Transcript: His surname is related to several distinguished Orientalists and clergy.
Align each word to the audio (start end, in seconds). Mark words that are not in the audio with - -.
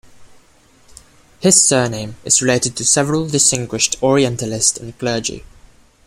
His 1.41 1.63
surname 1.63 2.15
is 2.25 2.41
related 2.41 2.75
to 2.77 2.83
several 2.85 3.27
distinguished 3.27 4.01
Orientalists 4.01 4.79
and 4.79 4.97
clergy. 4.97 5.43